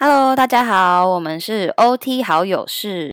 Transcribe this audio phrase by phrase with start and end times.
[0.00, 3.12] Hello，大家好，我们是 OT 好友室。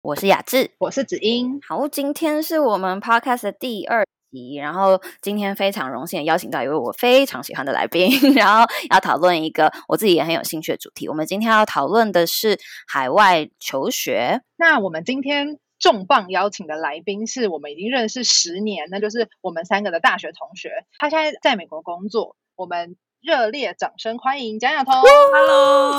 [0.00, 1.60] 我是雅致，我是子英。
[1.68, 11.06] 好，今天是我们 Podcast 的第二集，然后今天非常荣幸邀请到一位我非常喜欢的来宾， 然后要讨论一个我自己也很有兴趣的主题。
[11.06, 12.58] 我们今天要讨论的是
[12.88, 14.40] 海外求学。
[14.56, 15.58] 那我们今天。
[15.78, 20.84] 重磅邀请的来宾是我们已经认识十年，那就是我们三个的大学同学。
[20.98, 22.96] 他现在在美国工作，我们。
[23.22, 25.98] 热烈掌声欢迎蒋亚彤！Hello，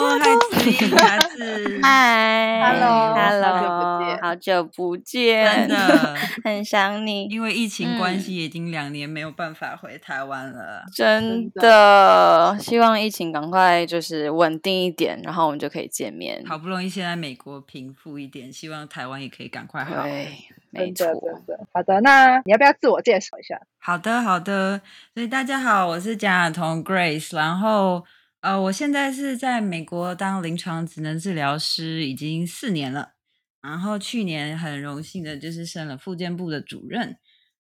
[1.82, 7.26] 嗨，Hello，Hello， 好久不见，真的很想你。
[7.26, 12.58] 因为疫情关系，已经两年没有办法回台湾了，真的。
[12.60, 16.44] 希望疫情赶快就是稳定一点，然后我们就可以见面。
[16.46, 20.06] 好不容易现在美国平复一点，希望台湾也可以赶快好。
[20.70, 21.08] 没错，
[21.74, 23.60] 好的，那你要不要自我介绍一下？
[23.80, 24.82] 好的，好的。
[25.14, 28.04] 所以大家好，我是蒋雅彤 Grace，然后
[28.42, 33.14] 呃，我现在是在美国当临床职能治疗师，已经四年了。
[33.68, 37.18] 然后去年很荣幸的就是升了附件部的主任。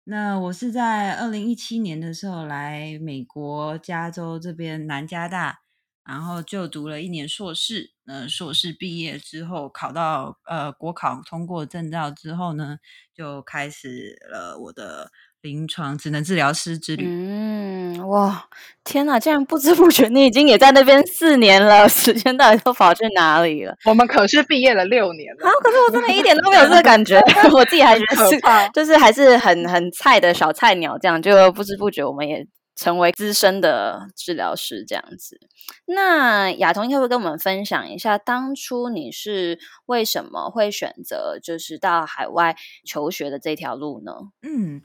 [0.05, 5.61] 那我是在二零一七年的时候来美国加州这边南加大。
[6.03, 12.79] 然后就读了一年硕士，呃，硕士毕业之后考到呃国考通过证照之后呢，
[13.15, 15.13] 就开始了我的
[15.43, 17.05] 临床职能治疗师之旅。
[17.07, 18.49] 嗯，哇，
[18.85, 19.19] 天哪！
[19.19, 23.75] 竟然不知不觉你已经也在那边四年了，时间到底都跑去哪里了？
[23.85, 25.51] 我们可是毕业了六年了，啊！
[25.63, 27.21] 可是我真的一点都没有这个感觉，
[27.53, 28.41] 我自己还觉得是，
[28.75, 32.47] 就是还是很很菜的小菜鸟，这样就不知不觉我们也。
[32.77, 35.39] 成为资深的治疗师这样子，
[35.85, 44.13] 那亚彤可不会跟我们分享一下，当初你是为什么会选择就是到海外求学的这条路呢？
[44.41, 44.81] 嗯。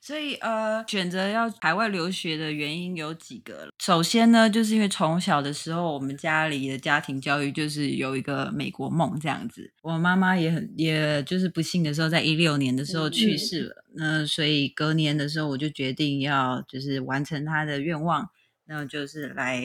[0.00, 3.68] 所以，呃，选择要海外留学的原因有几个。
[3.78, 9.72] 首先呢，就是因为从小的时候，我们家里的家庭教育就是有一个美国梦这样子。
[9.82, 13.84] 我妈妈也很，也就是不幸的时候，在一六年的时候去世了。
[13.94, 18.28] 那所以隔年的时候，我就决定要就是完成她的愿望，
[18.66, 19.62] 那就是来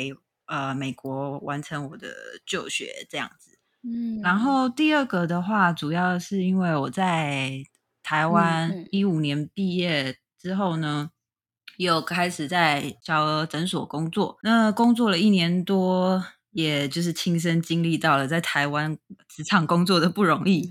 [0.47, 2.07] 呃美国完成我的
[2.45, 3.57] 就学这样子。
[3.83, 7.63] 嗯，然后第二个的话，主要是因为我在
[8.05, 10.15] 台湾一五年毕业。
[10.37, 11.09] 之后呢，
[11.77, 14.37] 又开始在小儿诊所工作。
[14.43, 18.95] 那工作了一年多，也就是亲身经历到了在台湾
[19.27, 20.69] 职场工作的不容易。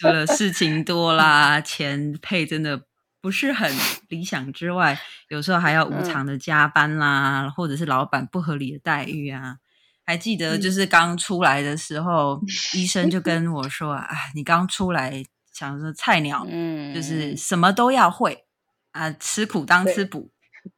[0.00, 2.86] 除了事情多啦，钱配真的
[3.20, 3.70] 不是很
[4.08, 9.58] 理想之外，有时候还要无偿的加班啦，或者是老板不合理的待遇啊。
[10.06, 12.40] 还记得就是刚出来的时候，
[12.72, 15.22] 医生就跟我说：“啊，你刚出来，
[15.68, 18.44] 想说菜鸟，嗯，就是什么都要会。”
[18.92, 20.28] 啊，吃苦当吃补，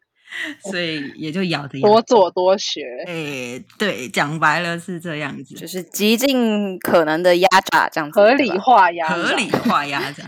[0.71, 2.81] 所以也就咬着多做多学。
[3.09, 10.23] 哎，对，讲白了是这样子，就是极尽可能的压榨，这样子合理化压，合理化压榨。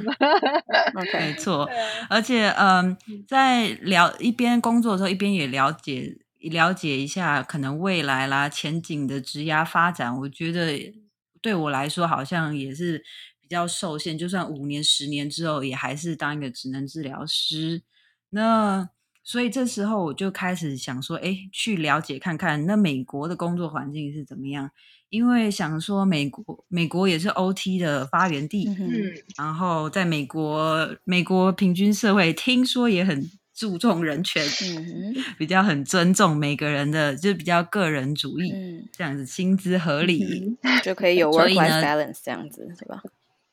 [0.99, 1.71] OK，没错。
[2.11, 2.97] 而且，嗯，
[3.29, 6.19] 在聊一边工作的时候，一边也了解
[6.51, 10.19] 了解一下可能未来啦前景的职涯发展。
[10.19, 10.93] 我觉得
[11.41, 13.05] 对我来说，好像也是。
[13.47, 17.83] 比较受限，就算五年、十年之后，也还是当一个职能治疗师。
[18.31, 18.91] 那
[19.23, 24.71] 所以这时候我就开始想说，哎，去了解看看那美国的工作环境是怎么样。
[25.09, 28.91] 因为想说美国，美国也是 OT 的发源地，嗯，
[29.39, 43.01] 然后在美国，美国平均社会听说也很注重人权，嗯比较很尊重每个人的，就比较个人主义，嗯，这样子薪资合理就可以有 work-life balance 这样子，对吧？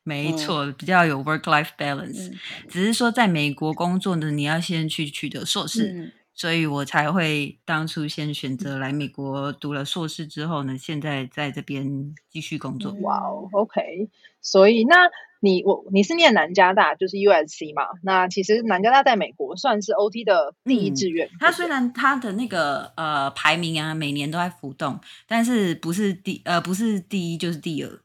[0.03, 2.31] 没错，比较有 work life balance。
[2.67, 12.91] 只是说，在美国工作呢，你要先去取得硕士，所以我才会当初先选择来美国读了硕士之后呢，现在在这边继续工作。
[13.01, 14.09] 哇哦，OK。
[14.41, 15.09] 所以，那
[15.39, 17.83] 你我你是念南加大，就是 USC 嘛？
[18.01, 21.29] 那其实南加大在美国算是 OT 的第一志愿。
[21.39, 27.99] 它虽然它的那个呃排名啊，每年都在浮动，但是不是第呃不是第一就是第二。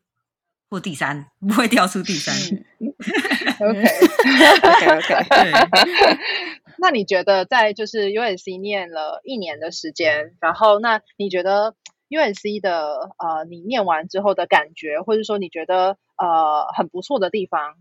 [0.70, 2.34] 或第三不会跳出第三。
[3.60, 3.82] OK
[4.62, 6.18] OK OK。
[6.80, 11.74] 那你觉得在就是 USC 念了一年的时间，然后那你觉得
[12.08, 17.74] USC 的呃，你念完之后的感觉，或者说你觉得呃很不错的地方，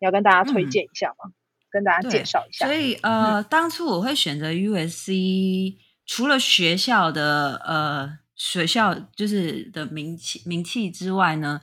[0.00, 1.32] 要跟大家推荐一下吗？
[1.70, 2.66] 跟大家介绍一下。
[2.66, 11.62] 所以呃，当初我会选择 USC，除了学校的呃学校就是的名气名气之外呢。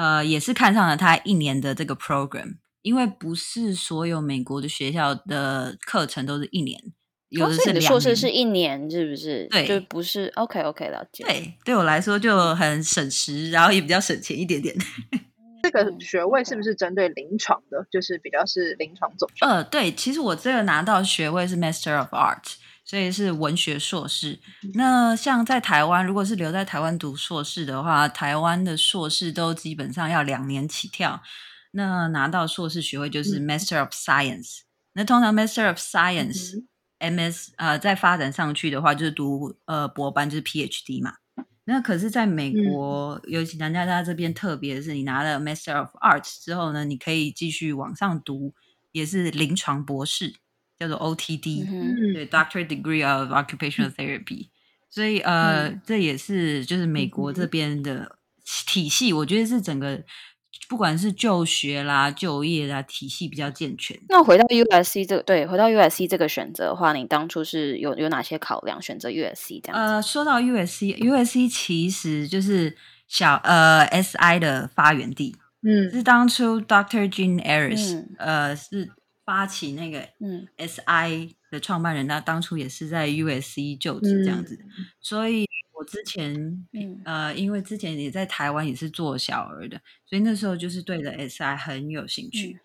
[0.00, 6.80] 呃，也是看上了他一年的这个 program，因为不是所有美国的学校的课程都是一年，
[7.28, 9.46] 有的是硕士是一年，是不是？
[9.50, 11.22] 对，就不是 OK OK 了解。
[11.24, 14.74] 对，对我来说就很省时，然后也比较省钱一点点。
[15.62, 17.86] 这个学位是不是针对临床的？
[17.90, 19.46] 就是比较是临床走向？
[19.50, 22.54] 呃，对，其实我这个拿到学位是 Master of Art，
[22.90, 24.40] 所以是文学硕士。
[24.74, 31.22] 那像在台湾，如果是留在台湾读硕士的话，台湾的硕士都基本上要两年起跳。
[31.70, 34.62] 那拿到硕士学位就是 Master of Science。
[34.94, 41.14] 那通常 Master of Science，MS 呃，在发展上去的话，就是读呃博班，就是 PhD 嘛。
[41.66, 48.52] 那可是在美国，尤其南加大这边，特别是你拿了 Master of Arts 之后呢，你可以继续往上读，
[48.90, 50.34] 也是临床博士，
[50.80, 51.64] 叫做 OTD，
[52.14, 54.48] 对，Doctor Degree of Occupational Therapy。
[54.88, 58.16] 所以呃，这也是就是美国这边的
[58.66, 60.02] 体系，我觉得是整个。
[60.68, 63.98] 不管是就学啦、就业啦，体系比较健全。
[64.08, 69.74] 那回到 USC 这个，对，回到 USC 这个选择的话，你当初是有有哪些考量选择 USC 这样？
[69.74, 72.76] 呃，说到 USC，USC 其实就是
[73.08, 78.92] 小呃 SI 的发源地，嗯，是当初 Doctor Jean Ayres，呃，是
[79.30, 80.48] 发起那个嗯。
[80.56, 84.58] SI 的创办人，他当初也是在 USC 就职这样子，
[85.00, 85.46] 所以。
[85.72, 86.34] 我之前，
[86.72, 87.00] 嗯。
[87.06, 92.58] 呃，因为之前也在台湾也是做小儿的，所以那时候就是对的 SI 很有兴趣。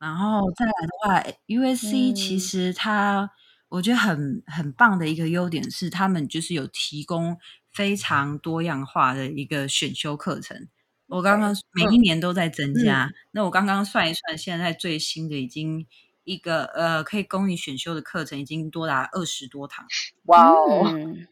[0.00, 3.30] 然后再来的话，USC 其实它
[3.68, 7.38] 我觉得很很棒的一个优点是，他们就是有提供
[7.72, 10.66] 非常多样化的一个选修课程。
[11.06, 15.86] 我刚刚每一年都在增加，那我刚刚算一算，现在最新的已经
[16.26, 19.86] 一个呃可以供你选修的课程已经多达二十多堂。
[20.24, 20.84] 哇哦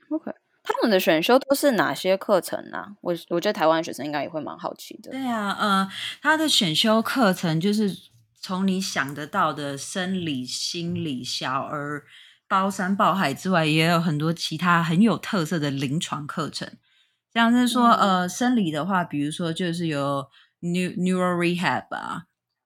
[0.09, 0.33] ，OK。
[0.67, 2.97] 他们的选修都是哪些课程呢？
[3.03, 5.11] 我我觉得台湾学生应该也会蛮好奇的。
[5.11, 5.91] 对啊，呃，
[6.23, 7.95] 他的选修课程就是
[8.41, 12.05] 从你想得到的生理、心理、小儿、
[12.49, 16.79] 包山包海之外，也有很多其他很有特色的临床课程。
[17.35, 20.31] 像是说，呃，生理的话，比如说就是有
[20.63, 22.25] neural rehab 啊，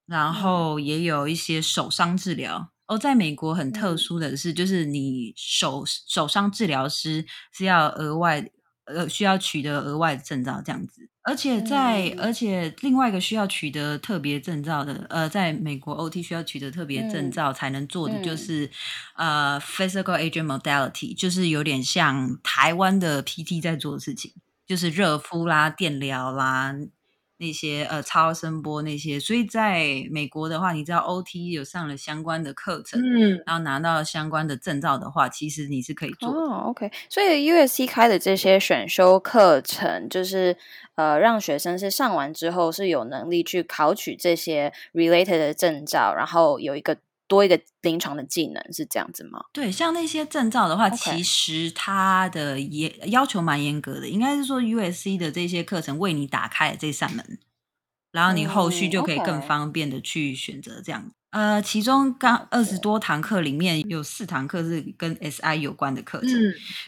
[0.08, 2.72] 然后也有一些手伤治疗。
[2.88, 8.42] 哦，在美国很特殊的是，就是你手手伤治疗师是要额外
[8.86, 18.70] 呃需要取得额外的证照这样子，而且在而且另外一个需要取得特别证照的，呃，在美国 OT 需要取得特别证照才能做的就是
[19.16, 24.32] 呃 physical agent modality，就是有点像台湾的 PT 在做的事情，
[24.66, 26.74] 就是热敷啦、电疗啦。
[27.38, 36.64] 那些呃超声波那些，所以在美国的话，你知道 OT 有上了相关的课程，嗯，然后拿到相关的证照的话，其实你是可以做哦。
[36.68, 40.56] OK，所以 USC 开的这些选修课程，就是
[40.96, 46.96] 呃让学生是上完之后是有能力去考取这些 related 的证照，然后有一个。
[47.28, 49.44] 多一个临床的技能是这样子吗？
[49.52, 54.08] 对，像那些证照的话，其实它的严要求蛮严格的。
[54.08, 57.38] 应该是说 USC 的这些课程为你打开了这扇门，
[58.10, 61.12] 然后你后续就可以更方便的去选择这样。
[61.30, 66.30] 呃，其中刚二十多堂课里面有四堂课是跟 SI 有关的课程，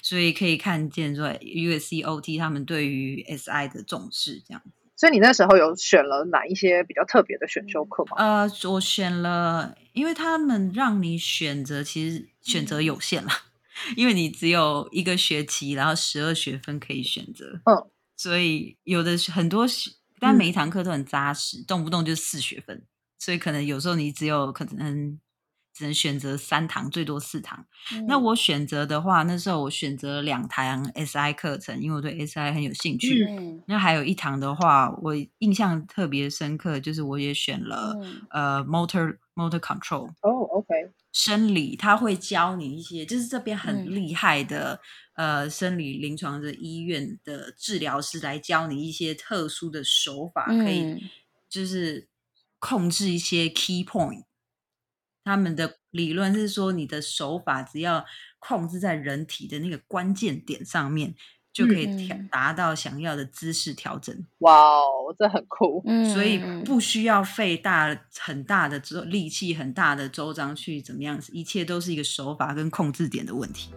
[0.02, 4.62] 所以可以看见说 USC OT 他们对于 SI 的重视这样。
[5.00, 8.19] 所以你那时候有选了哪一些比较特别的选修课吗？
[8.19, 13.31] 呃，我选了，因为他们让你选择，其实选择有限了，
[13.97, 17.62] 因为你只有一个学期，然后十二学分可以选择。
[17.64, 19.66] 嗯，所以有的很多，
[20.19, 22.83] 但每一堂课都很扎实，动不动就四学分，
[23.19, 25.19] 所以可能有时候你只有可能。
[25.80, 27.64] 只能选择三堂，最多四堂。
[28.06, 33.26] 那我选择的话，那时候我选择两堂 SI 课程，因为我对 SI 很有兴趣。
[33.66, 37.96] 那还有一堂的话，我印象特别深刻，就是我也选了
[38.28, 40.10] 呃 motor motor control。
[40.20, 44.82] 哦，OK，生理他会教你一些，就是这边很厉害的
[45.14, 51.02] 呃生理临床的医院的治疗师来教你一些特殊的手法，可以
[51.49, 52.06] 就是
[52.58, 54.25] 控制一些 key point。
[55.30, 58.04] 他们的理论是说，你的手法只要
[58.40, 61.14] 控制在人体的那个关键点上面，
[61.52, 64.12] 就可以调达到想要的姿势调整。
[64.38, 65.84] 哇哦，这很酷！
[66.12, 73.70] 所以不需要费大很大的周力气、很大的周章去怎么样，一切都是一个手法跟控制点的问题。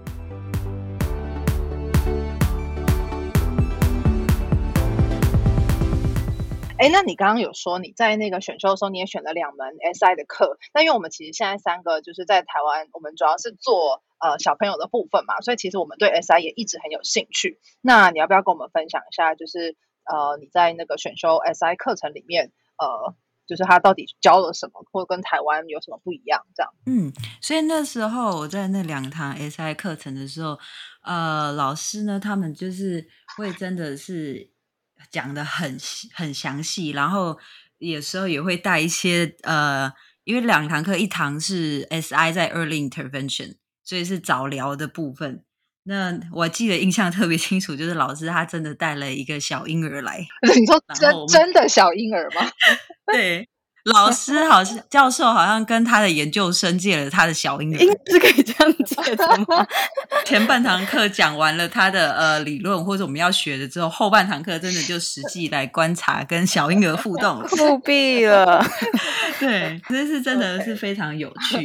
[6.83, 10.57] 哎，那你刚刚有说你在那个选修的时候，你也选了两门 SI 的课。
[10.73, 17.57] 那因为我们其实现在三个就是在台湾，我们主要是做呃小朋友的部分嘛，所以其实我们对 SI 也一直很有兴趣。
[17.79, 23.15] 那你要不要跟我们分享一下，就是呃你在那个选修 SI 课程里面，呃
[23.47, 26.45] 就是他到底教了什么，或跟台湾有什么不一样？
[26.53, 26.73] 这样。
[26.85, 30.59] 嗯，所以那时候我在那两堂 SI 课程的时候，
[31.03, 34.49] 呃，老师呢，他们就是会真的是
[35.13, 35.77] 讲的很
[36.13, 37.39] 很详细，然后
[37.77, 39.89] 有时候也会带一些呃，
[40.23, 45.45] 因为两堂课，一堂是 SI 在 Early Intervention，所以是早疗的部分。
[45.85, 50.25] 那我记得印象特别清楚，就是老师他真的带了一个小婴儿来。
[50.55, 52.49] 你说真真的小婴儿吗？
[53.11, 53.47] 对，
[53.83, 59.67] 老师好像教授好像跟他的研究生借了他的小婴儿，是可以这样借的吗？
[60.25, 68.65] 前半堂课讲完了他的呃理论或者我们要学的之后，后半堂课真的就实际来观察跟小婴儿互动，复辟了。
[69.39, 71.57] 对，这是真的是非常有趣。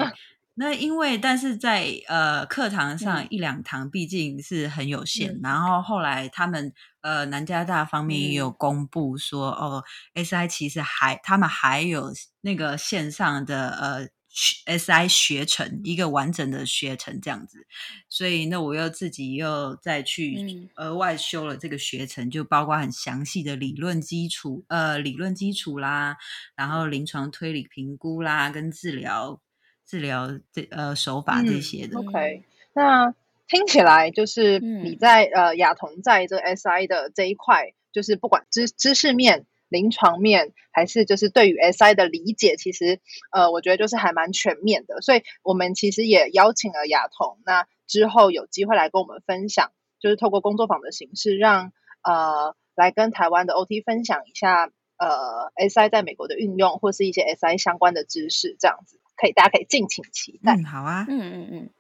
[0.60, 9.84] 那因为，但是在呃课堂上一两堂毕竟是很有限，然后后来他们呃南加大方面也有公布说，哦
[10.14, 17.64] ，SI 其实还他们还有那个线上的呃 SI 学程一个完整的学程这样子，
[18.08, 26.16] 所以那我又自己又再去额外修了这个学程，就包括很详细的理论基础呃理论基础啦，
[26.56, 29.40] 然后临床推理评估啦跟治疗。
[29.88, 33.14] 治疗这呃手法这些的，OK，那
[33.48, 43.00] 听起来就是你在呃亚彤在这 SI 的这一块，就是不管知知识面、临床面，还是就是对于 SI 的理解，其实
[43.32, 45.00] 呃我觉得就是还蛮全面的。
[45.00, 59.00] 所以我们其实也邀请了亚彤，那之后有机会来跟我们分享，就是透过工作坊的形式，让呃来跟台湾的 OT 分享一下呃 SI 在美国的运用，或是一些 SI 相关的知识，这样子。
[59.20, 60.54] 可以，大家可以敬请期待。
[60.54, 61.04] 嗯，好啊。
[61.08, 61.70] 嗯嗯嗯。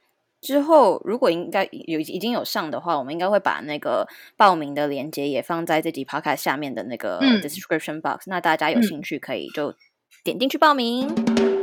[0.40, 8.24] 之后如果应该有已经有上的话，我们应该会把那个报名的链接也放在这集 podcast 下面的那个 description box。
[8.26, 9.74] 那大家有兴趣可以就
[10.22, 11.08] 点进去报名。
[11.08, 11.57] 好。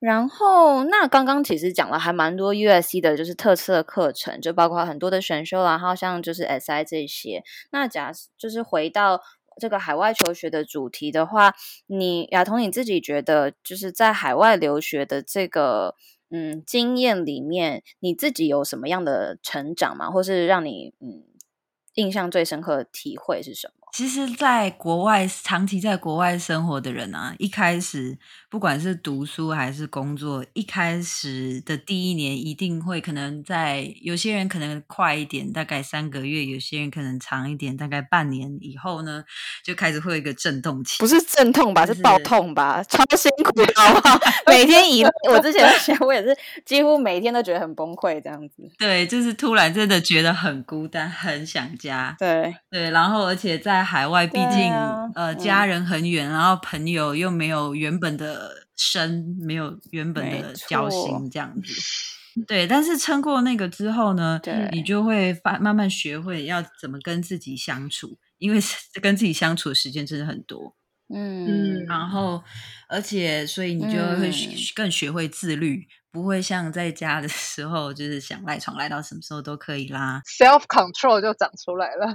[0.00, 7.44] 然后，那刚刚其实讲了还蛮多 USC 的，就是特色课程，就包括很多的选修然后像就是 SI 这些。
[7.70, 9.20] 那假就是回到
[9.60, 11.52] 这个海外求学的主题的话，
[11.86, 15.94] 你亚彤你自己觉得，就是在海外留学的这个
[16.30, 20.10] 嗯经验里面，你自己有什么样的成长吗？
[20.10, 21.24] 或是让你嗯
[21.94, 23.79] 印象最深刻的体会是什么？
[23.92, 28.16] 其实，在国外长期在国外生活的人啊，一开始
[28.48, 39.24] 不管是读书还是工作，一开始的第一年一定会可能在有些人可能快一点，大概三个月；有些人可能长一点，大概半年以后呢，
[39.64, 40.98] 就开始会有一个阵痛期。
[41.00, 41.84] 不是阵痛吧？
[41.84, 42.82] 是爆痛吧？
[42.84, 43.64] 超辛苦的，
[44.46, 45.68] 每天以我之前
[46.00, 48.70] 我也是几乎每天都觉得很崩溃这样子。
[48.78, 52.14] 对，就是突然真的觉得很孤单，很想家。
[52.18, 54.72] 对对，然后而且在海外，毕竟
[55.14, 61.74] 呃家人很远，然后朋友又没有原本的深，没有原本的交心，这样子。
[62.46, 64.40] 对，但是撑过那个之后呢，
[64.72, 68.60] 你就会发慢慢学会要怎么跟自己相处，因为
[69.02, 70.76] 跟自己相处的时间真的很多。
[71.12, 72.42] 嗯，然后
[72.88, 74.30] 而且所以你就会
[74.74, 75.88] 更学会自律。
[76.12, 80.20] 不会像在家的 时候，就是想赖床赖到什么时候都可以啦。
[80.26, 82.14] Self control 就长出来了，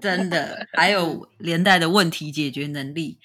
[0.00, 0.66] 真的。
[0.72, 3.18] 还有连带的问题解决能力，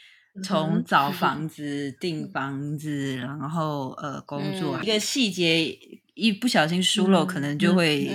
[0.43, 5.77] 从找房子、订房子，然后呃工作，一个细节
[6.13, 8.11] 一不小心疏漏，可能就会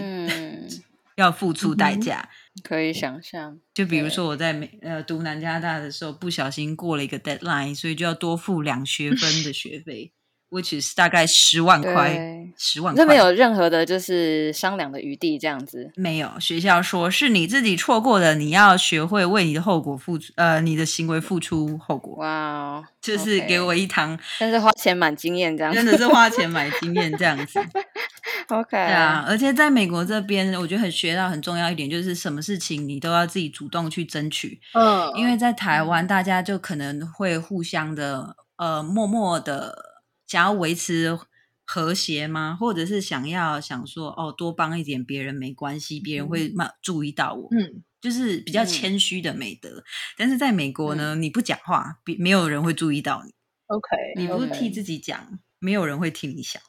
[1.17, 2.29] 要付出代价。
[2.63, 10.13] 可以想象，就比如说我在美呃读南加大的时候，不小心过了一个 deadline，所以就要多付两学分的学费。
[10.51, 12.19] Which is 大概十万块，
[12.57, 16.31] 十万块，这没有任何的，就是商量的余地，这样子没有。
[16.41, 22.17] 学校说是你自己错过的，你要学会为你的后果付出，呃，你的行为付出后果。
[22.17, 27.61] 哇，就是给我一堂，但是花钱买经验，这样真的是花钱买经验这样子。
[28.49, 34.61] OK，对啊，而且在美国这边，我觉得很学到很重要一点，就是什么事情你都要自己主动去争取。
[34.73, 39.88] 嗯，因为在台湾，大家就可能会互相的，呃，默默的。
[40.29, 41.19] 想要维持
[41.65, 42.55] 和谐吗？
[42.55, 49.83] 或者是想要想说哦，多帮一点别人没关系，别人会慢注意到我，嗯，就是比较谦虚的美德。
[50.17, 53.35] 但是在美国呢，你不讲话，比没有人会注意到你。
[53.67, 56.63] OK，你不替自己讲，没有人会替你想。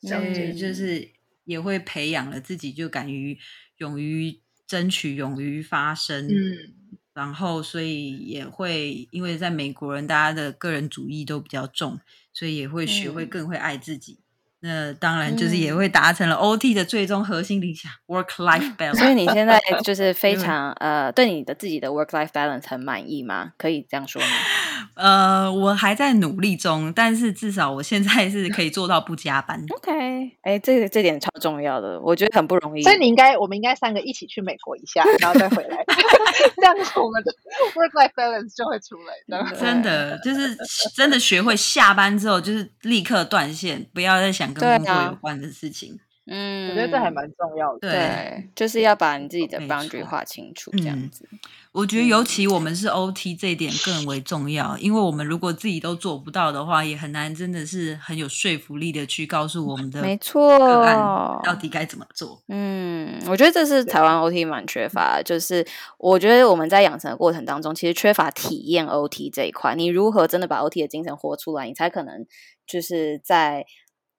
[0.00, 1.12] 所以就是
[1.44, 3.38] 也会培养了自己，就敢于
[3.78, 6.26] 勇于争取，勇于发声。
[6.26, 6.74] 嗯。
[7.14, 12.00] 然后，所以也会因为在美国人，大家的个人主义都比较重，
[12.32, 14.23] 所以也会学会更会爱自己。
[14.66, 18.96] 那当然就是也会达成了 OT 的最终核心理想 work life balance。
[18.96, 23.52] 所以你现在就是非常呃，对你的自己的 work life balance 很满意吗？
[23.58, 24.28] 可以这样说吗？
[24.96, 29.62] 呃，我还在努力中，但是至少我现在是可以做到不加班。
[29.76, 32.82] OK，哎，这个这点超重要的，我觉得很不容易。
[32.82, 35.84] 所以你应该，我们应该三个一起去美国一下，然后再回来，
[36.56, 37.30] 这样子我们的
[37.74, 39.54] work life balance 就会出来。
[39.58, 40.56] 真的，就是
[40.96, 44.53] 真的学会下班之后就是立刻断线，不要再想。
[44.54, 47.80] 跟工作有关的事情，嗯，我觉得这还蛮重要的。
[47.80, 51.28] 对，就是要把你自己的 boundary 画清楚，这样子。
[51.72, 60.96] 我觉得尤其我们是 OT 这一点更为重要，因为我们如果自己都做不到的话，也很难真的是很有说服力的去告诉我们的没错个案
[61.42, 62.40] 到底该怎么做。
[62.46, 65.66] 嗯，我觉得这是台湾 OT 蛮缺乏，就是
[65.98, 69.74] 我觉得我们在养成的过程当中，其实缺乏体验 OT 这一块。
[69.74, 72.24] 你如何真的把 OT 的精神活出来，你才可能
[72.66, 73.66] 就是在。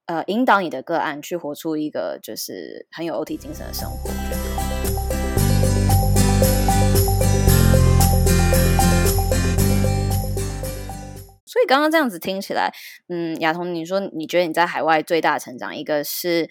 [0.07, 4.11] 呃，引导你的个案去活出一个就是很有 OT 精神的生活。
[11.47, 12.71] 所以刚刚这样子听起来，
[13.07, 16.47] 嗯，亚彤，你说你觉得你在海外最大成长，一个是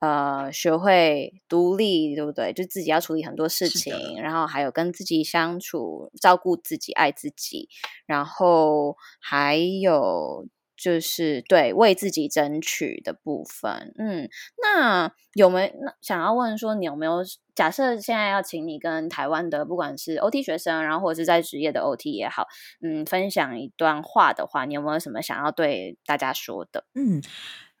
[0.00, 2.52] 呃学会独立，对不对？
[2.52, 7.70] 就自己要处理很多事情，然后还有跟自己相处、照顾自己、爱自己，
[8.04, 10.46] 然后还有。
[10.78, 14.30] 就是对为自己争取的部分，嗯，
[14.62, 22.46] 那有没那想要问说，你有没有假设现在要请你跟台湾的不管是 OT 学生，然后或者是在职业的 OT 也好，
[22.80, 26.84] 嗯，分享一段话的话，你有没有什么想要对大家说的？
[26.94, 27.20] 嗯，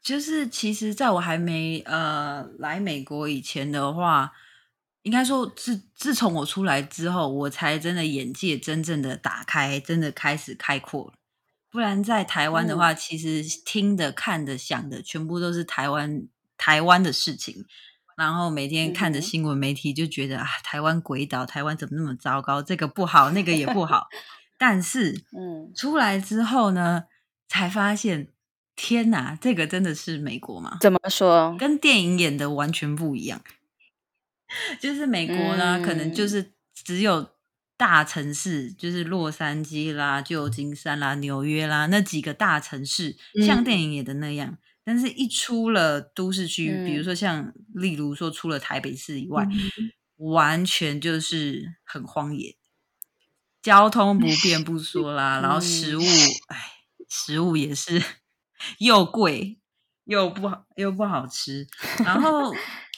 [0.02, 4.32] 就是其实在我还没呃来美国以前的话，
[5.02, 11.12] 应该说自自从我出来之后，我才真的眼界真正的打开，真的开始开阔。
[11.78, 17.64] 不然在台湾的话，其实听的、看的、想的，全部都是台湾台湾的事情。
[18.16, 22.60] 然后每天看着新闻媒体，就觉得啊，台湾鬼岛，台湾怎么那么糟糕？
[22.60, 24.08] 这个不好，那个也不好。
[24.58, 27.04] 但是，嗯，出来之后呢，
[27.46, 28.32] 才发现，
[28.74, 30.78] 天哪，这个真的是美国吗？
[30.80, 31.56] 怎么说？
[31.60, 33.40] 跟电影演的完全不一样。
[34.82, 37.37] 就是美国呢，可能就是只有。
[37.78, 44.58] 大城市就是洛杉矶啦、旧金山啦、纽约啦，那几个大城市像电影演的那样。
[44.82, 49.46] 但是，一出了都市区，比如说像，例如说出了台北市以外，
[50.16, 52.56] 完全就是很荒野，
[53.62, 56.02] 交通不便不 说啦，然后食物，
[56.48, 56.72] 哎，
[57.08, 58.02] 食物也是
[58.78, 59.60] 又贵
[60.04, 61.68] 又不好又不好吃。
[62.04, 62.52] 然后，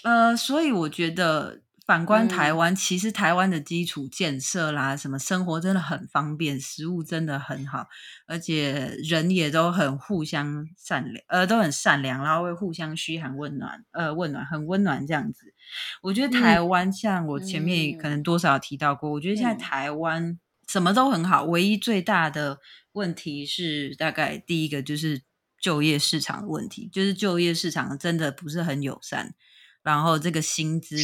[0.05, 1.61] 呃，所以我觉得。
[1.90, 7.88] 反观台湾，其实台湾的基础建设啦，什么生活真的很方便，食物真的很好，
[8.29, 15.53] 而且人也都很互相善良，呃，都很善良，然后会互相嘘寒问暖，呃，温暖很温暖这样子。
[16.00, 22.61] 我觉得台湾像我前面可能多少提到过，我觉得现在台湾什么都很好，唯一最大的
[22.92, 25.22] 问题是大概第一个就是
[25.61, 29.35] 就业市场的问题，就是就业市场真的不是很友善，
[29.83, 30.96] 然后这个薪资。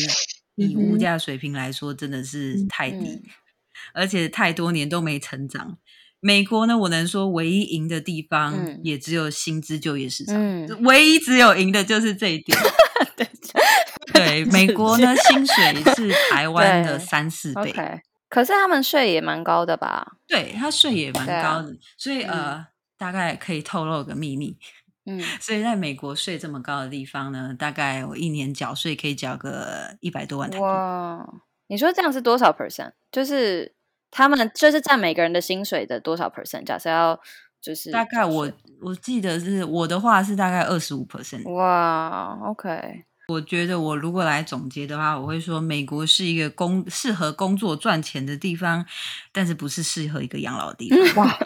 [0.56, 3.22] 以物价水平来说，真的是太低，
[3.94, 5.78] 而且太多年都没成长。
[6.18, 10.34] 美国呢，我能说唯一赢的地方，也只有薪资就业市场，
[10.82, 12.58] 唯一只有赢的就是这一点。
[14.12, 17.72] 对，美国呢，薪水是台湾的三四倍，
[18.30, 20.16] 可是他们税也蛮高的吧？
[20.26, 22.66] 对他税也蛮高的，所以呃，
[22.96, 24.56] 大概可以透露个秘密。
[25.06, 30.62] 嗯，所以在美国税这么高的地方呢，大概我一年缴税可以缴个一百多万台币。
[30.62, 31.24] 哇，
[31.68, 32.92] 你说这样是多少 percent？
[33.12, 33.74] 就是
[34.10, 36.64] 他们就是占每个人的薪水的多少 percent？
[36.64, 37.18] 假设要
[37.60, 41.48] 就是大概我我记得是我的话是大概二十五 percent。
[41.52, 43.04] 哇，OK。
[43.28, 48.86] 我觉得我如果来总结的话，我会说美国是一个工适合工作赚钱的地方，
[49.32, 51.24] 但是不是适合一个养老的地方。
[51.26, 51.38] 哇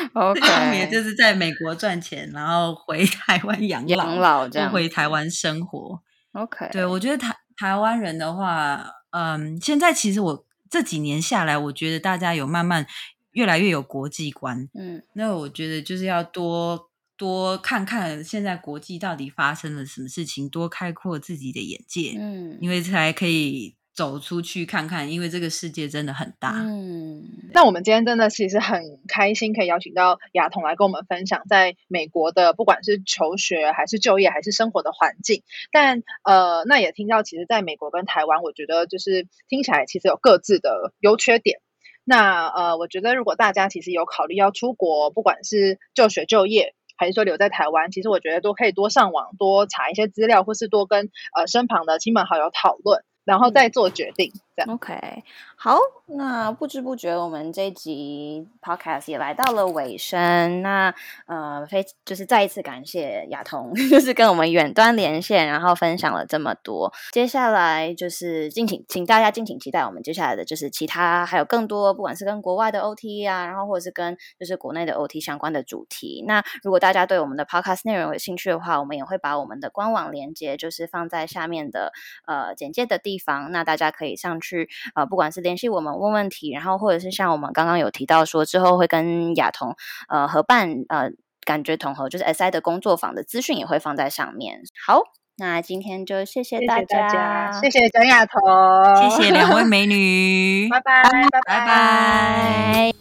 [0.14, 6.00] OK，也就是在美国赚钱，然后回台湾养老，养老这样回台湾生活。
[6.32, 12.86] OK，对我觉得台台湾人的话，嗯，现在其实我这几年下来，我觉得大家有慢慢
[13.32, 14.68] 越来越有国际观。
[14.74, 16.88] 嗯，那我觉得就是要多。
[17.20, 27.22] 多看看现在国际到底发生了什么事情，多开阔自己的眼界，嗯，因为才可以走出去看看，因为这个世界真的很大，嗯。
[27.52, 35.42] 那我们今天真的其实很开心，可以邀请到雅彤来跟我们分享在美国的不管是求学还是就业还是生活的环境。
[35.70, 41.60] 但呃，那也听到其实在美国跟台湾，我觉得就是听起来其实有各自的优缺点。
[42.02, 46.74] 那呃，我觉得如果大家其实有考虑要出国，不管是就学就业。
[46.96, 53.02] 还是说留在台湾，其实我觉得都可以多上网多查一些资料，或是多跟呃身旁的亲朋好友讨论。
[53.24, 54.32] 然后再做决定，
[54.68, 55.24] OK。
[55.56, 60.62] 好，那不知不觉我们这集 Podcast 也来到了尾声。
[60.62, 60.94] 那
[61.26, 66.90] 呃，非就是再一次感谢亚彤， 就是跟我们远端连线，然后分享了这么多。
[67.12, 76.24] 接下来就是敬请请大家敬请期待我们接下来的就是其他还有更多，不管是跟国外的 OT 啊，然后或者是跟就是国内的 OT 相关的主题。
[76.26, 81.92] 那如果大家对我们的 Podcast 内容有兴趣的话，我们也会把我们的官网连接就是放在下面的
[82.26, 83.52] 呃简介的地方。
[83.52, 84.49] 那大家可以上去
[84.94, 89.74] 呃，不管是联系我们问问题，然后或者是像我们刚刚有提到说之后会跟亚彤
[90.08, 91.10] 呃合办呃
[91.44, 94.60] 感觉统合，就是 SI 的工作坊的资讯也会放在上面。
[94.86, 95.00] 好，
[95.36, 101.02] 那今天就谢谢大家，谢谢蒋亚彤，谢谢两位美女， 拜拜，
[101.46, 102.99] 拜拜。